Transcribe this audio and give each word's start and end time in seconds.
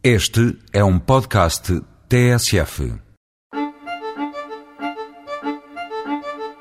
Este 0.00 0.56
é 0.72 0.84
um 0.84 0.96
podcast 0.96 1.82
TSF. 2.08 2.94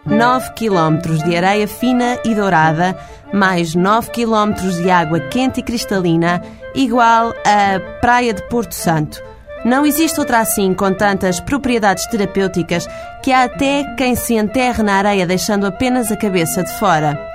9 0.07 0.53
km 0.53 1.23
de 1.23 1.35
areia 1.35 1.67
fina 1.67 2.19
e 2.25 2.33
dourada, 2.33 2.97
mais 3.31 3.75
9 3.75 4.09
km 4.09 4.53
de 4.81 4.89
água 4.89 5.19
quente 5.19 5.59
e 5.59 5.63
cristalina, 5.63 6.41
igual 6.73 7.31
a 7.45 7.99
Praia 8.01 8.33
de 8.33 8.41
Porto 8.49 8.73
Santo. 8.73 9.23
Não 9.63 9.85
existe 9.85 10.19
outra 10.19 10.39
assim 10.39 10.73
com 10.73 10.91
tantas 10.91 11.39
propriedades 11.39 12.07
terapêuticas 12.07 12.87
que 13.23 13.31
há 13.31 13.43
até 13.43 13.83
quem 13.95 14.15
se 14.15 14.33
enterre 14.33 14.81
na 14.81 14.95
areia 14.95 15.27
deixando 15.27 15.67
apenas 15.67 16.11
a 16.11 16.17
cabeça 16.17 16.63
de 16.63 16.73
fora. 16.79 17.26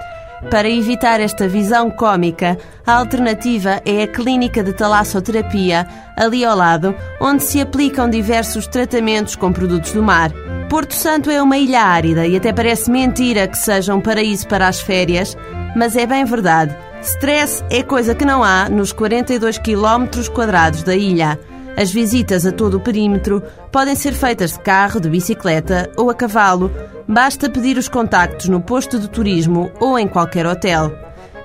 Para 0.50 0.68
evitar 0.68 1.20
esta 1.20 1.48
visão 1.48 1.90
cômica, 1.90 2.58
a 2.86 2.94
alternativa 2.94 3.80
é 3.84 4.02
a 4.02 4.06
clínica 4.06 4.62
de 4.62 4.72
talassoterapia, 4.72 5.86
ali 6.16 6.44
ao 6.44 6.56
lado, 6.56 6.94
onde 7.20 7.42
se 7.42 7.60
aplicam 7.60 8.10
diversos 8.10 8.66
tratamentos 8.66 9.36
com 9.36 9.52
produtos 9.52 9.92
do 9.92 10.02
mar. 10.02 10.30
Porto 10.68 10.94
Santo 10.94 11.30
é 11.30 11.42
uma 11.42 11.56
ilha 11.56 11.82
árida 11.82 12.26
e 12.26 12.36
até 12.36 12.52
parece 12.52 12.90
mentira 12.90 13.46
que 13.46 13.56
seja 13.56 13.94
um 13.94 14.00
paraíso 14.00 14.46
para 14.48 14.68
as 14.68 14.80
férias, 14.80 15.36
mas 15.76 15.96
é 15.96 16.06
bem 16.06 16.24
verdade. 16.24 16.76
Stress 17.02 17.64
é 17.70 17.82
coisa 17.82 18.14
que 18.14 18.24
não 18.24 18.44
há 18.44 18.68
nos 18.68 18.92
42 18.92 19.58
km 19.58 20.06
quadrados 20.32 20.82
da 20.82 20.94
ilha. 20.94 21.38
As 21.76 21.90
visitas 21.90 22.44
a 22.44 22.52
todo 22.52 22.76
o 22.76 22.80
perímetro 22.80 23.42
podem 23.70 23.94
ser 23.94 24.12
feitas 24.12 24.52
de 24.52 24.60
carro, 24.60 25.00
de 25.00 25.08
bicicleta 25.08 25.90
ou 25.96 26.10
a 26.10 26.14
cavalo. 26.14 26.70
Basta 27.08 27.48
pedir 27.48 27.78
os 27.78 27.88
contactos 27.88 28.48
no 28.48 28.60
posto 28.60 28.98
de 28.98 29.08
turismo 29.08 29.70
ou 29.80 29.98
em 29.98 30.06
qualquer 30.06 30.46
hotel. 30.46 30.92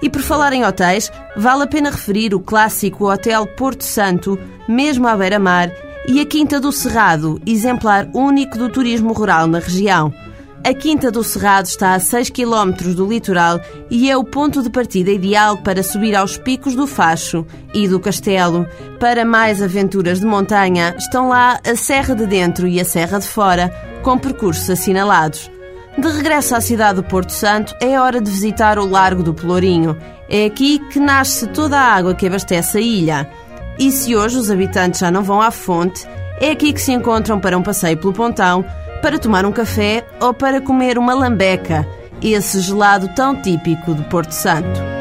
E 0.02 0.10
por 0.10 0.22
falar 0.22 0.54
em 0.54 0.66
hotéis, 0.66 1.12
vale 1.36 1.64
a 1.64 1.68
pena 1.68 1.90
referir 1.90 2.36
o 2.36 2.40
clássico 2.40 3.12
Hotel 3.12 3.48
Porto 3.48 3.84
Santo, 3.84 4.38
mesmo 4.68 5.08
à 5.08 5.16
beira-mar, 5.16 5.72
e 6.08 6.20
a 6.20 6.26
Quinta 6.26 6.60
do 6.60 6.72
Cerrado, 6.72 7.42
exemplar 7.46 8.08
único 8.14 8.58
do 8.58 8.70
turismo 8.70 9.12
rural 9.12 9.48
na 9.48 9.60
região. 9.60 10.14
A 10.64 10.74
Quinta 10.74 11.10
do 11.10 11.24
Cerrado 11.24 11.66
está 11.66 11.94
a 11.94 12.00
6 12.00 12.30
km 12.30 12.94
do 12.94 13.08
litoral 13.08 13.62
e 13.90 14.10
é 14.10 14.18
o 14.18 14.24
ponto 14.24 14.62
de 14.62 14.70
partida 14.70 15.12
ideal 15.12 15.58
para 15.58 15.84
subir 15.84 16.16
aos 16.16 16.38
picos 16.38 16.76
do 16.76 16.86
Facho 16.86 17.46
e 17.74 17.88
do 17.88 18.00
Castelo. 18.00 18.68
Para 19.00 19.24
mais 19.24 19.62
aventuras 19.62 20.20
de 20.20 20.26
montanha, 20.26 20.94
estão 20.98 21.30
lá 21.30 21.60
a 21.66 21.76
Serra 21.76 22.16
de 22.16 22.26
Dentro 22.26 22.68
e 22.68 22.82
a 22.82 22.86
Serra 22.86 23.20
de 23.20 23.28
Fora, 23.28 23.70
com 24.04 24.18
percursos 24.18 24.70
assinalados. 24.70 25.50
De 25.98 26.08
regresso 26.10 26.56
à 26.56 26.62
cidade 26.62 27.02
do 27.02 27.08
Porto 27.08 27.32
Santo, 27.32 27.74
é 27.82 28.00
hora 28.00 28.20
de 28.20 28.30
visitar 28.30 28.78
o 28.78 28.86
Largo 28.86 29.24
do 29.24 29.34
Pelourinho. 29.34 29.98
É 30.30 30.46
aqui 30.46 30.80
que 30.90 31.00
nasce 31.00 31.48
toda 31.48 31.80
a 31.80 31.96
água 31.96 32.14
que 32.14 32.28
abastece 32.28 32.78
a 32.78 32.82
ilha. 32.82 33.32
E 33.80 33.92
se 33.92 34.16
hoje 34.16 34.38
os 34.38 34.52
habitantes 34.52 35.00
já 35.00 35.10
não 35.10 35.24
vão 35.24 35.42
à 35.42 35.50
fonte, 35.50 36.06
é 36.40 36.52
aqui 36.52 36.74
que 36.74 36.82
se 36.82 36.92
encontram 36.92 37.40
para 37.40 37.58
um 37.58 37.64
passeio 37.64 37.98
pelo 37.98 38.14
Pontão, 38.14 38.64
para 39.02 39.20
tomar 39.20 39.46
um 39.46 39.52
café 39.52 40.04
ou 40.20 40.34
para 40.34 40.62
comer 40.62 40.98
uma 40.98 41.14
lambeca, 41.14 41.88
esse 42.22 42.60
gelado 42.62 43.08
tão 43.16 43.40
típico 43.42 43.94
de 43.94 44.04
Porto 44.04 44.32
Santo. 44.32 44.97